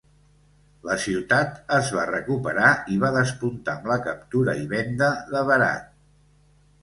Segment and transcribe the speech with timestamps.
[0.89, 5.93] La ciutat es va recuperar i va despuntar amb la captura i venda de verat.